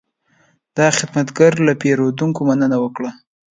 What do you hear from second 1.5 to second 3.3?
له پیرودونکو مننه وکړه.